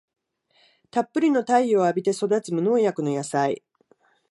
[0.89, 3.63] たっぷりの太陽を浴びて育つ無農薬の野菜